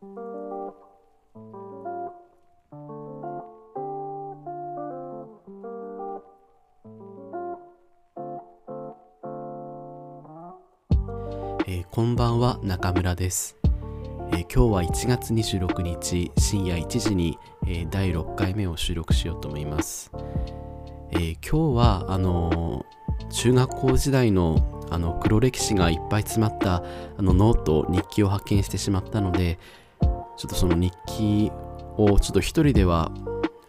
[0.00, 13.56] えーこんばんは中村です、
[14.30, 17.36] えー今日は1月26日深夜1時に、
[17.66, 20.12] えー第6回目を収録しようと思います、
[21.10, 22.98] えー今日はあのー
[23.30, 26.76] 中学校時代のあの黒歴史がいっぱい詰まった
[27.18, 29.58] あのノート日記を発見してしまったので
[30.38, 31.50] ちょっとその日記
[31.96, 33.10] をちょっと一人では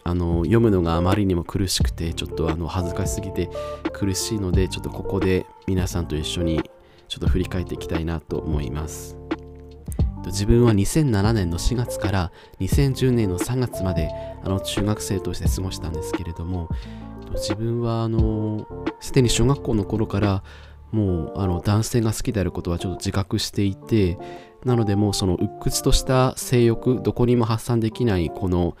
[0.04, 3.50] あの読むのがあまりにも苦しくてちょっとあの恥ずかしすぎて
[3.92, 6.62] 苦しいのでちょっとここで皆さんと一緒に
[7.08, 9.18] ちょっと振り返っていきたいなと思います。
[10.26, 14.10] 自分は2007年の4月から2010年の3月まで
[14.44, 16.68] あの中学生として過ごしたんですけれども
[17.32, 18.66] 自分はあの
[19.00, 20.44] すでに小学校の頃から
[20.92, 24.18] もうあの男性が好きであることはちょっと自覚していて
[24.64, 28.76] なのでもうその鬱屈とした性欲どこにも発散できないこの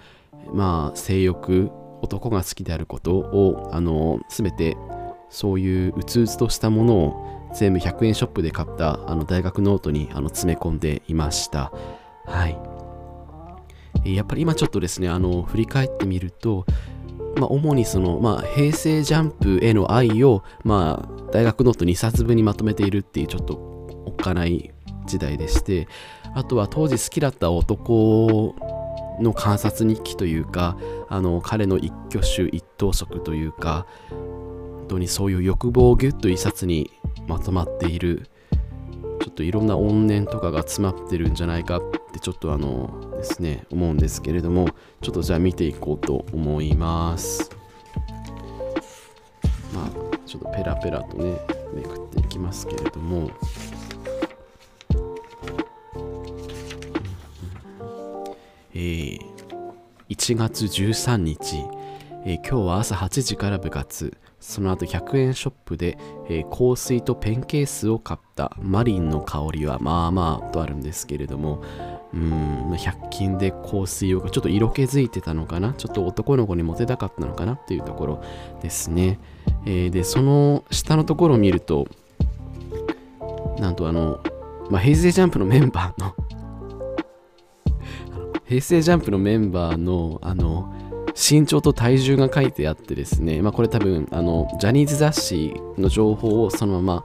[0.52, 1.70] まあ性欲
[2.02, 4.76] 男が好きであることをあの全て
[5.28, 11.72] そういううつうつとしたものを全部100円ショップで買ったあの大学ノートにあの詰め込んでいました。
[12.26, 12.80] はい。
[14.04, 16.64] やっぱり今ちょっとですね、あの、振り返ってみると、
[17.36, 23.54] まあ、主にその、まあ、平成ジャンプへの愛を、まあ、大学ノート2冊分にまとめているっていうちょっと
[24.06, 24.72] おっかない
[25.06, 25.88] 時代でして、
[26.34, 28.54] あとは当時好きだった男
[29.20, 30.76] の観察日記というか、
[31.08, 36.90] あの、彼の一挙手一投足というか、本当にそういう欲望をギュッと一冊に
[37.28, 38.28] まとまっている
[39.20, 44.68] ちょっといろんな怨念とかが詰まってるんじゃないかってちょっとあのですね思うんですけれども
[45.02, 47.50] ちょっとじゃあ見ていこうと思います。
[49.74, 49.90] まあ
[50.26, 51.38] ちょっとペラペラとね
[51.74, 53.30] めくっていきますけれども。
[58.80, 59.20] えー
[60.08, 61.64] 1月13日、
[62.24, 64.16] えー今日は朝8時から部活。
[64.40, 65.98] その後100円ショップで、
[66.30, 68.56] えー香水とペンケースを買った。
[68.58, 71.62] マリンの香りはまあまあとあるんですけれども。
[72.12, 75.74] うん100均で香水をちょっと色気づいてたのかな。
[75.74, 78.24] ちょっと男の子にモテたかったのかなっていうところ
[78.62, 79.20] ですね、
[79.66, 81.86] えーでその下のところを見ると
[83.58, 84.20] なんとあの、
[84.70, 86.14] まあ、平成ジャンプのメンバーの
[88.50, 90.74] 平成ジャンプのメンバーのあの
[91.14, 97.04] 身長と体重が書いてあってですね、まあ、これ多分あのジャニーズ雑誌の情報をそのま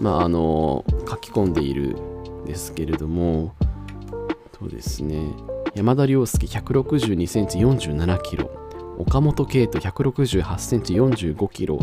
[0.00, 3.54] まあ、あの書き込んでいるんですけれども
[4.58, 5.22] そうですね。
[5.74, 8.50] 山田涼介162センチ47キロ。
[8.96, 11.78] 岡本圭人168センチ45キロ、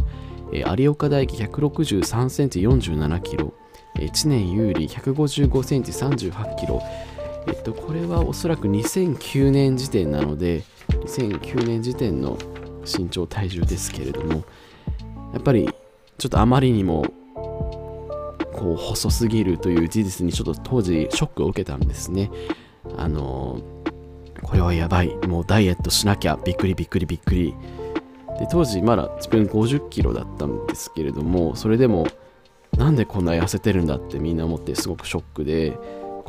[0.51, 3.53] えー有岡大輝163センチ47キロ、
[3.99, 6.81] えー知念優里155センチ38キロ。
[7.47, 12.37] えっと、これはおそらく2009年時点なので、2009年時点の
[12.85, 14.43] 身長体重ですけれども、
[15.33, 15.69] やっぱり
[16.17, 17.05] ちょっとあまりにも
[18.53, 22.31] こう細すぎるという事実にちょっと当時ショックを受けたんですね。
[22.97, 23.61] あの
[24.43, 27.53] これはやばい、もうダイエットしなきゃ、びっくりびっくりびっくり。
[28.39, 32.07] で当時まだ自分50キロだったんですけれども、それでも
[32.77, 35.77] なんでこんな痩せてるんだってみんな思ってすごくショックで、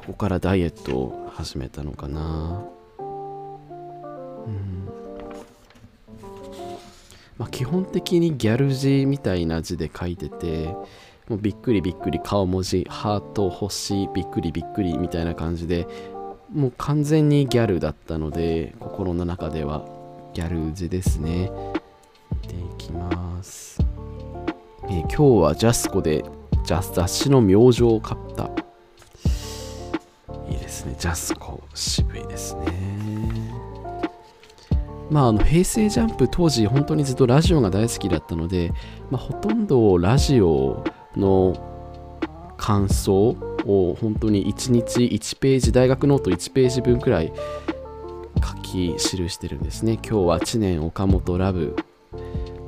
[0.08, 2.64] ここからダイエットを始めたのかな。
[2.98, 4.88] うん
[7.36, 10.74] まあ、基本的にギャル字みたいな字で書いてて、
[11.28, 15.86] もうびっくりびっくり顔文字、ハート、星、びっくりびっくりみたいな感じで、
[16.50, 19.84] もう完全にギャルだったので、心の中では
[20.32, 21.50] ギャル字ですね。
[22.42, 23.78] 見ていきます。
[24.84, 26.24] えー今日はジャスコで
[26.64, 28.67] 雑誌の明星を買った。
[30.88, 30.97] ね。
[30.99, 33.19] ジャスコ、渋いですね。
[35.10, 38.72] まあ、あの平成ジャンプ当時本当にずっとラジオが大好きだったので、
[39.10, 40.84] まあ、ほとんどラジオ
[41.16, 41.56] の
[42.59, 47.32] 感想を本当に1日1ページ大学ノート1ページ分くらい
[48.42, 48.98] 書き記
[49.28, 51.74] してるんですね今日は知念岡本ラブ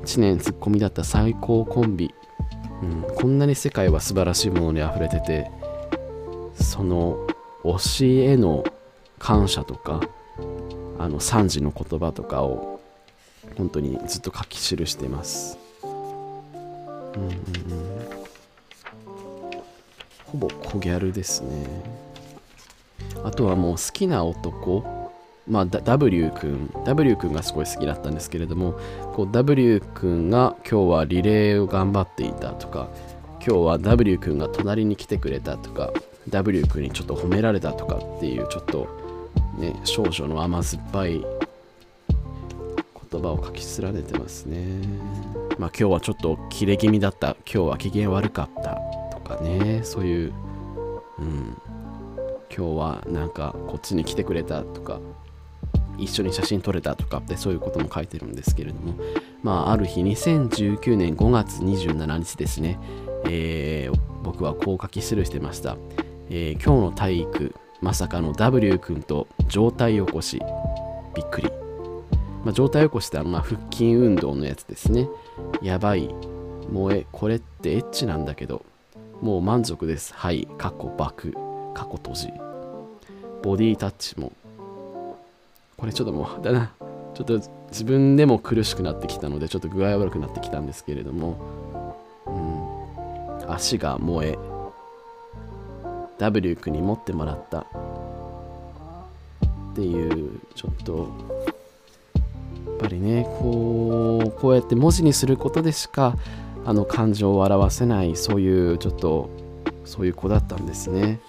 [0.06, 2.14] 知念ツッコミだった最高コンビ、
[2.82, 5.50] うん、こんなに世界は素晴らしいものに溢れてて
[6.54, 7.26] その
[7.64, 8.64] 推しへの
[9.18, 10.00] 感謝とか
[10.98, 12.80] あの賛辞の言葉とかを
[13.56, 15.58] 本当にずっと書き記しています。
[15.82, 15.86] う
[17.18, 17.32] んうん、
[20.26, 21.66] ほぼ小ギャルですね。
[23.24, 24.84] あとはもう好きな男、
[25.48, 28.78] まあ、だ W 君、W 君がすごい好きだったんですけれども、
[29.14, 32.88] こう W 君が今日はリレーを頑張っていたとか、
[33.44, 35.92] 今日は W 君が隣に来てくれたとか、
[36.28, 38.88] W 君にちょっと褒められたとかっていうちょっと
[39.58, 41.24] ね少女の甘酸っぱい
[43.10, 44.66] 言葉を書き連ねてますね。
[45.58, 47.36] まあ今日はちょっとキレ気味だった。
[47.44, 48.78] 今日は機嫌悪かった
[49.10, 49.80] とかね。
[49.82, 50.32] そういう
[51.18, 51.56] うん。
[52.54, 54.98] 今日はなんかこっちに来てくれたとか
[55.98, 58.94] 一緒に写真撮れたとかってそういうことも書いてるんですけれども。
[59.42, 62.78] まあある日2019年5月27日ですね、
[63.24, 65.76] えー、僕はこう書き記してました、
[66.32, 70.40] えー、今日の体育まさかの W 君と上体起こし。
[71.12, 71.48] びっくり、
[72.44, 75.08] まあ、上体起こしってあのま腹筋運動のやつですね。
[75.60, 76.08] やばい。
[76.72, 78.64] 萌えこれってエッチなんだけど
[79.20, 80.14] もう満足です。
[80.14, 80.46] はい。
[80.56, 81.32] 過去爆。
[81.74, 82.28] 過去閉じ。
[83.42, 84.32] ボディタッチも。
[85.76, 86.70] これちょっともうだな。
[87.14, 87.40] ちょっと
[87.70, 91.36] 自分でも苦しくなってきたのでちょっと具合悪くなってきたんですけれども、
[92.26, 94.49] うん、足が燃え
[96.20, 97.60] W 君に持ってもらった。
[99.70, 101.08] っていうちょっと
[102.66, 106.16] やっぱりねこうこうやって文字にすることでしか
[106.66, 109.30] あの感情を表せないそういうちょっと
[109.84, 111.20] そういう子だったんですね。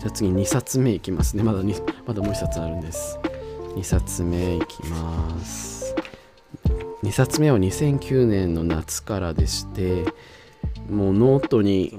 [0.00, 1.42] じゃあ次2冊目いきますね。
[1.42, 1.62] まだ
[2.06, 3.18] まだもう1冊あるんです。
[3.76, 5.94] 2冊目いきます。
[7.02, 10.04] 2冊目は2009年の夏からでして
[10.90, 11.94] もうノートに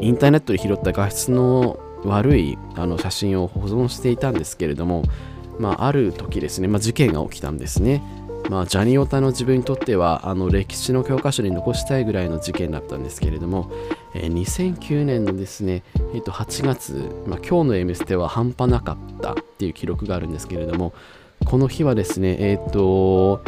[0.00, 5.02] インターネットで拾った画質の悪いあの写真を保存していたんですけれども、
[5.58, 8.02] まあ、ある時ですね、まあ、事件が起きたんですね。
[8.48, 13.70] まあ、ジャニオタの自分にとってはあの歴史の教科書に残したいぐらいの事件だったんですけれども、
[14.14, 15.82] えー、2009年のですね、
[16.14, 20.94] えー、と8月、まあ、今日の「M ステ」は半端なかったっていう記録があるんですけれども
[21.44, 23.42] この日はですねえっ、ー、と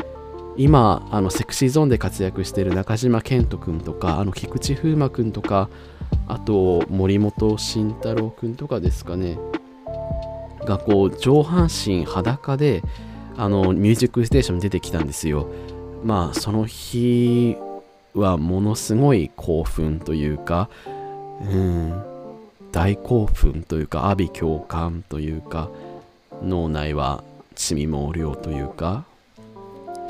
[0.56, 5.68] 今あのセクシーゾーンで活躍している中島健人君とかあの菊池風磨君とか
[6.28, 9.38] あと森本慎太郎君とかですかね。
[10.64, 12.82] がこう上半身裸で
[13.36, 15.48] あのミュージックステーションに出てきたんですよ。
[16.04, 17.56] まあその日
[18.14, 20.68] はものすごい興奮というか
[21.40, 22.02] うん
[22.72, 25.70] 大興奮というか阿鼻共感というか
[26.42, 27.24] 脳内は
[27.54, 29.04] 血み毛量というか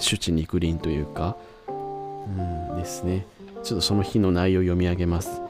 [0.00, 1.36] 手地肉林というか。
[1.68, 2.42] う
[2.74, 3.26] んですね。
[3.62, 5.40] ちょっとその日の内容を読み上げます。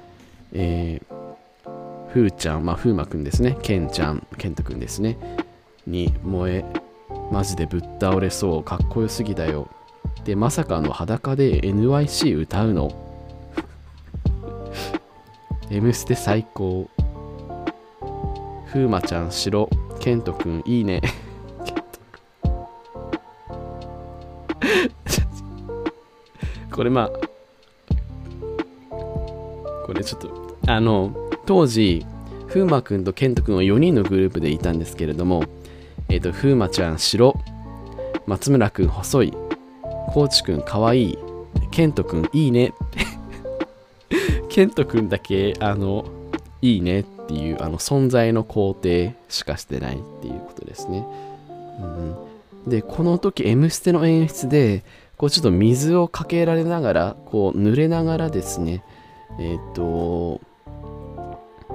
[0.52, 3.56] えー、ふーちゃんまあふうまくんですね。
[3.62, 5.18] けんちゃんけんとくんですね。
[5.86, 6.64] に燃え
[7.30, 9.68] マジでぶっ倒れそうかっこよすぎだよ。
[10.24, 12.90] でまさかの裸で NYC 歌うの？
[15.70, 16.88] M ステ最高。
[18.66, 19.68] ふうまちゃん白。
[20.00, 21.02] ケントくんいいね
[26.80, 27.10] これまあ
[29.84, 32.06] これちょっとあの当時
[32.48, 35.44] 風磨くんとケントくんは4人のグループでいたんですけれども
[36.10, 37.36] えっ、ー、と、ふうまちゃん白、
[38.26, 39.30] 松村くん細い、
[40.08, 41.18] コーチくんかわいい、
[41.70, 42.74] ケントくんいいね。
[44.50, 46.04] ケントくんだけ、あの、
[46.62, 51.06] いいねっていう、あの、存在の肯定しかしてないっていうことですね。
[51.78, 54.82] うん、で、この時、M ステの演出で、
[55.20, 58.82] こうちょっと水をかけられながら、こう濡れながらですね、
[59.38, 60.40] えっ、と、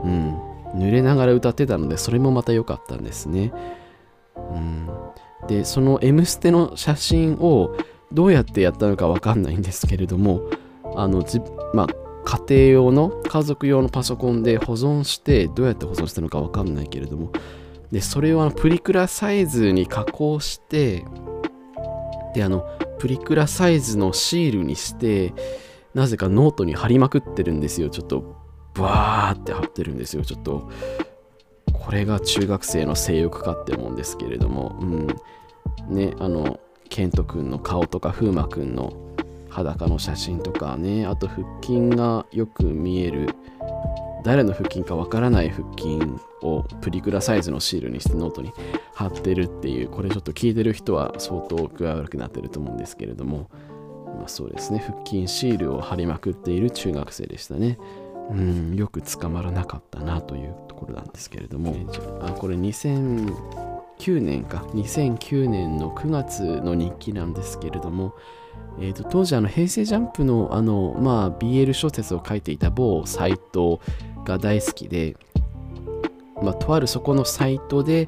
[0.03, 0.35] うん、
[0.73, 3.53] 濡れながら歌ってたので、それもまた良かったんですね。
[4.35, 4.89] うん、
[5.47, 7.75] でその「M ステ」の写真を
[8.11, 10.41] どうやってやったのか分かんないんですけれども
[10.95, 11.39] あのじ、
[11.73, 11.87] まあ、
[12.25, 17.31] 家庭用の家族用のパソコンで保存してどうやって保存したのか分かんないけれども
[17.91, 21.05] でそれをあのプリクラサイズに加工して
[22.33, 22.65] であの
[22.99, 25.33] プリクラサイズのシールにして
[25.93, 27.89] なぜかノートに貼りまくってるんですよ。
[27.89, 28.35] ちょっと
[28.73, 30.23] バーって貼ってるんですよ。
[30.23, 30.69] ちょっと
[31.73, 35.07] これが中学生の性欲かって思うんですけれども、うん、
[35.87, 36.59] ね、あの、
[36.89, 38.93] ケント君の顔とか、風磨君の
[39.49, 43.29] 裸の写真とかね、あと腹筋がよく見える、
[44.25, 45.99] 誰の腹筋かわからない腹筋
[46.41, 48.51] をプリクラサイズのシールにしてノートに
[48.95, 53.51] 貼ってるっていう、これちょっと聞いてる人は相当具合悪くなってると思うんですけれども、
[54.17, 57.77] まあ、そうですね、腹筋シールを貼りまくっている中学生でしたね。
[58.31, 61.75] うん、よく捕まらなかったなというところなんですけれども、
[62.21, 64.65] あこれ2009年か。
[64.73, 68.15] 2009年の9月の日記なんですけれども、
[68.79, 73.79] えーと、当時あの平成ジャンプのあの、まあ、BL 小説を書いていた某サイト
[74.25, 75.15] が大好きで、
[76.41, 78.07] まあ、とあるそこのサイトで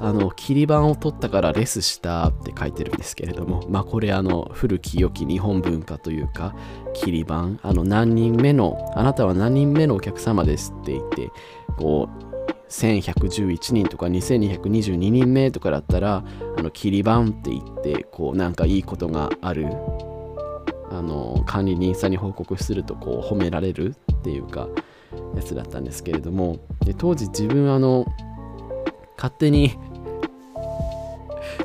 [0.00, 6.54] あの切り板を取ったからレスしたって書いてるんですけれども、まあ、これあの古き良き日本文化というか
[6.94, 11.30] 切り板あの何人目のあなたは何人目のお客様ですって言って
[11.76, 12.27] こう
[12.68, 16.24] 1111人とか2222人目とかだったら
[16.56, 19.66] あの切り番って言ってこうなんかいいことがある
[20.90, 24.68] あの管理人さんに報告するとこう褒められるっていうか
[25.34, 28.06] やつだったんですけれどもで当時自分あの
[29.16, 29.72] 勝手に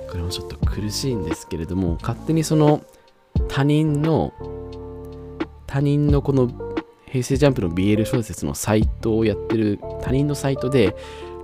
[0.10, 2.82] これもちょっと苦しいんですけれども勝手にその
[3.48, 4.34] 他人の
[5.68, 6.73] 他人のこの
[7.14, 10.96] 平成ジャンプの BL 小説のサイトをやってる他人のサイトで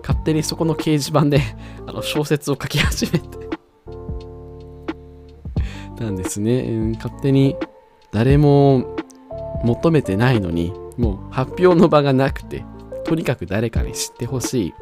[0.02, 1.42] 勝手にそこの掲示板で
[1.86, 3.28] あの小説を書き始めて。
[6.04, 7.56] なんですね、うん、勝手に
[8.12, 8.96] 誰も
[9.64, 12.66] 求めてないのにもう発表の場がなくて
[13.04, 14.74] とにかく誰かに知ってほしい。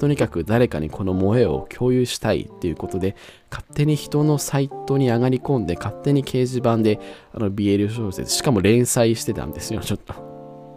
[0.00, 3.16] とにかく誰かにこの萌えを共有したいっていうことで
[3.50, 6.98] 勝手に人のサイトに上がり込んで勝手に掲示板で
[7.34, 10.14] あの BL 小説しかも連載してたんですよちょっと。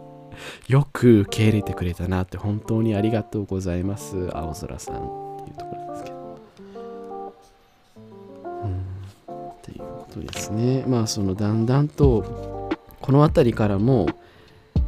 [0.68, 4.98] よく受け入れてくれたなって本当にありがとうございます青空さんっ
[5.44, 6.16] ていうところですけど。
[8.44, 9.48] うん。
[9.48, 10.84] っていうことですね。
[10.86, 12.68] まあそのだんだんと
[13.00, 14.06] この辺りからも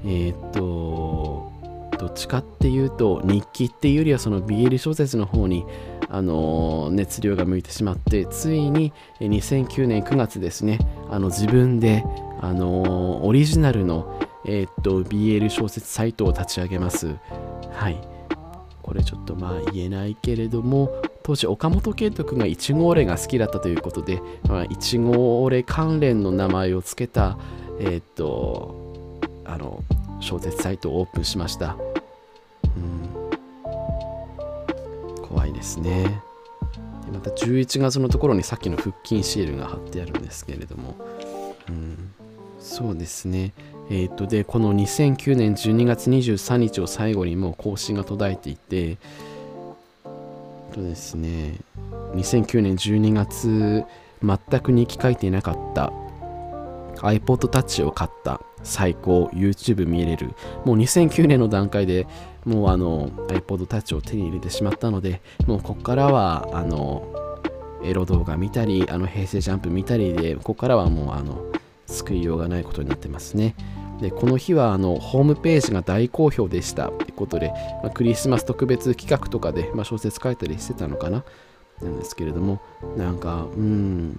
[0.04, 0.60] えー、っと
[2.16, 5.64] ちかっていうと日記っていうよりはその BL 小説の方に
[6.08, 10.78] あの熱量が向いてしまってついに2009年9月ですね。
[11.10, 12.04] あの自分で
[12.40, 17.14] あのオリジナルの、えー、っと BL 小説サイトを立ち上げます。
[17.72, 18.00] はい。
[18.82, 24.22] これちょっとまあ言えないけれども当時岡本圭人君がいちごオレが好きだったということで
[24.70, 27.36] いちごオレ関連の名前を付けた
[27.80, 29.82] えー、っとあの
[30.20, 31.76] 小説サイトをオープンしました、
[35.56, 36.22] ですね。
[37.04, 40.94] でまた11月のところにさっきの腹筋シールが貼ってあるんですけれども、
[41.68, 42.12] うん、
[42.60, 43.52] そうですね。
[43.90, 48.98] えっ、ー、とでこの2009年12月23日を最後にもう更新が途絶えていて
[50.76, 51.54] とですね
[52.14, 53.84] 2009年12月
[54.22, 55.92] 全く日記書いていなかった
[56.96, 60.34] iPod Touch を買った最高 YouTube 見れる。
[60.64, 62.06] もう2009年の段階で
[62.46, 67.04] もうあの iPod Touch を手に入れてしまったのでもうここからはあの
[67.82, 71.44] エロ動画見たりあの平成ジャンプ見たりでここからはもうあの
[71.86, 73.54] 救いようがないことになってますね。
[74.00, 76.88] でこの日はあのホームページが大好評でした。
[76.88, 81.24] ってことで、まあ、クリスマス特別企画とかで、まあ、小説書いたりしてたのかな？
[81.82, 82.60] なんですけれども
[82.96, 84.18] なんかうん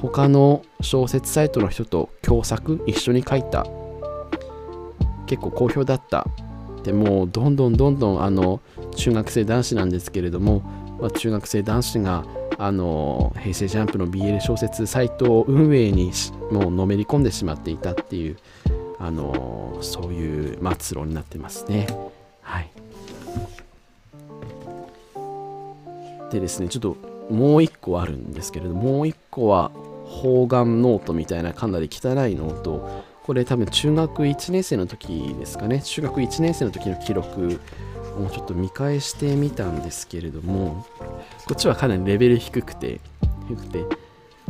[0.00, 2.82] 他の小説サイトの人と共作？
[2.86, 3.66] 一緒に書いた。
[5.26, 6.26] 結構好評だった。
[6.82, 8.60] でもどんどんどんどんあの
[8.96, 10.60] 中学生男子なんですけれども、
[11.00, 12.24] まあ、中学生男子が
[12.58, 16.12] あの平成ジャンプの BL 小説サイト運営に
[16.50, 18.36] もうのめり込んでしまっていたっていう
[18.98, 21.86] あのそういう末路になってますね。
[22.42, 22.70] はい。
[26.30, 26.96] でですねちょっと
[27.30, 29.70] もう一個あるんですけれどもう一個は
[30.04, 35.80] 方眼ノートみたいなかなり汚いノートこれ多分中学1年生の時ですかね。
[35.82, 37.60] 中学1年生の時の記録
[38.18, 40.84] をちょっと見返してみたんですけれども
[41.46, 42.98] こっちはかなりレベル低くて
[43.48, 43.84] 低くて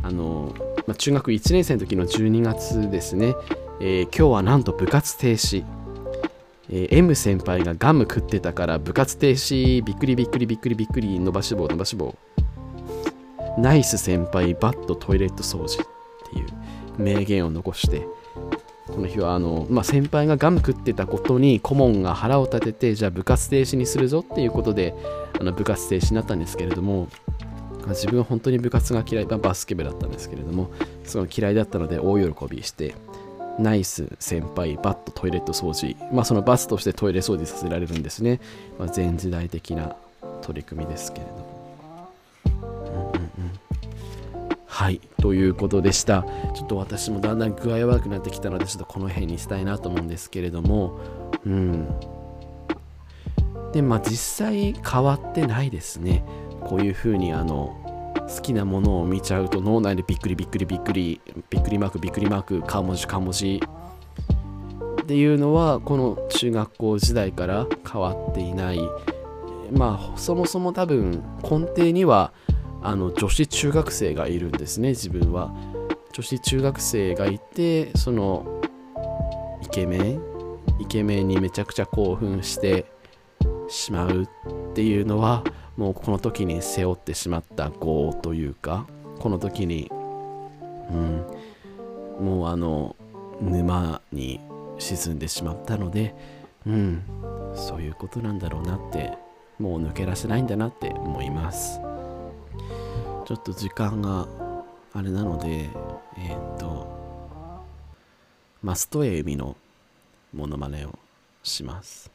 [0.03, 0.55] あの、
[0.87, 3.35] まあ、中学1年生の時の12月ですね、
[3.83, 5.63] えー、今日はなんと部活停止。
[6.71, 9.85] えー、M 先輩がガム食ってたから部活停止。
[9.85, 12.15] びっくりびっくりびっくりびっくり伸ばし棒伸ばし棒。
[13.59, 15.87] ナイス先輩バットトイレット掃除っ
[16.33, 16.47] ていう
[16.97, 18.07] 名言を残して。
[18.95, 24.95] この日はあの、まあ、先輩がガム食ってたことに顧問が腹を立ててじゃあ部活停止にするぞっていうことで
[25.39, 27.09] あの部活停止になったんですけれども
[27.89, 30.71] 自分は本当に部活が嫌い、まあ、バスケ部だったんですけれども
[31.05, 32.95] その嫌いだったので大喜びして
[33.59, 35.97] ナイス先輩バットトイレット掃除。
[36.13, 38.41] まあそのバスとしてトイレ掃除させられるんですね、
[38.79, 39.97] まあ、前時代的な
[40.41, 41.60] 取り組みですけれども。
[44.81, 46.23] はい、ということでした。
[46.55, 50.99] ちょっと私もだんだん具合悪くなってきたので、ちょっとこの辺にしたいなと思うんですけれども、
[51.45, 51.87] うん。
[53.75, 56.25] で、まあ実際変わってないですね。
[56.63, 57.77] こういう風にあの、
[58.35, 61.21] 好きなものを見ちゃうと脳内でびっくりびっくりびっくり、
[61.51, 63.63] びっくりマークびっくりマーク、顔文字顔文字
[65.03, 68.81] っていうのは、この中学校時代から変わっていない。
[69.71, 72.30] まあそもそも多分根底には
[72.83, 75.53] あの女子中学生がいるんですね自分は。
[76.13, 78.61] 女子中学生がいてその
[79.63, 80.21] イケメン
[80.81, 82.87] イケメンにめちゃくちゃ興奮して
[83.69, 84.29] しまうっ
[84.75, 85.45] ていうのは
[85.77, 88.87] もうこの時に背負ってしまった業というか
[89.21, 91.25] この時にうん
[92.21, 92.97] もうあの
[93.41, 94.41] 沼に
[94.79, 96.15] 沈んでしまったので
[96.67, 97.03] うん
[97.55, 99.17] そういうことなんだろうなって
[99.59, 101.81] もう抜け出せないんだなって思います。
[103.31, 104.27] ちょっと時間が
[104.93, 105.71] あれなので
[106.19, 107.63] えー、っと
[108.61, 109.57] マストエウミの
[110.35, 110.99] モノマネを
[111.45, 112.11] します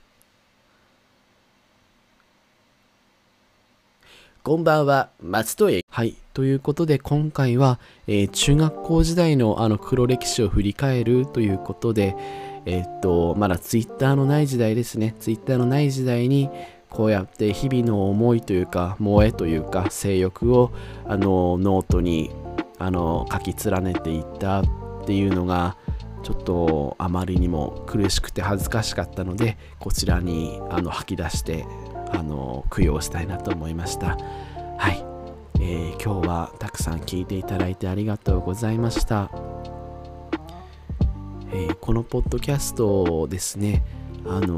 [4.43, 5.85] こんばんは、松戸へ。
[5.89, 6.15] はい。
[6.35, 12.15] ということで、今回は、えー、中学校時代のあの黒歴史を振り返るということで、
[12.67, 15.15] えー、っと、まだツイッターのない時代ですね。
[15.19, 16.51] ツイッターのない時代に、
[16.95, 20.71] こうやって日々の思いというか、萌えというか、性欲を、
[21.05, 22.31] あの、ノートに、
[22.79, 24.65] あの、書き連ねていったっ
[25.05, 25.75] ていうのが、
[26.23, 31.65] ちょっとあまりにも苦しくて恥ずかしかったので、こちらにあの吐き出して
[32.11, 34.17] あの供養したいなと思いました。
[34.77, 35.05] はい、
[35.59, 39.29] えー、今日はたくさん聞いていただいてありがとうございました、
[41.51, 43.83] えー、このポッドキャストですね
[44.27, 44.55] あの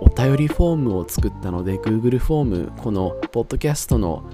[0.00, 4.24] お便りフォームを作ったので Google フォームこのポッドキャストの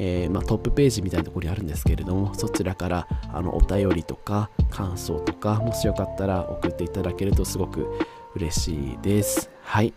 [0.00, 7.98] えー、まあ、トップページみたいなところにあるんですけれどもそちらからあのお便りとか感想とかもしよかったら送っていただけるとすごく
[8.36, 9.50] 嬉しいです。
[9.62, 9.92] はい。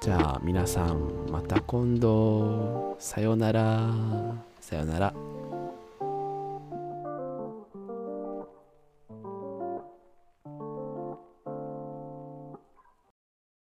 [0.00, 2.96] じゃあ皆さんまた今度。
[2.98, 3.90] さようなら。
[4.60, 5.14] さよなら。